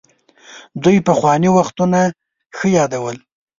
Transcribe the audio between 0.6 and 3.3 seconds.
دوی پخواني وختونه ښه يادول.